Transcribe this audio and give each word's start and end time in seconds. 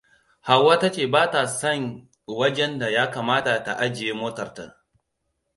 Hauwa 0.47 0.73
ta 0.79 0.87
ce 0.91 1.07
bata 1.07 1.47
san 1.47 2.07
wajenda 2.39 2.87
ya 2.95 3.03
kamata 3.13 3.53
ta 3.65 3.73
ajiye 3.85 4.13
motar 4.21 4.49
ta 4.55 4.65
ba. 4.67 4.75